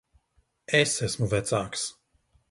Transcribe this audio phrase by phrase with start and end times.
[0.79, 1.83] Es esmu vecāks.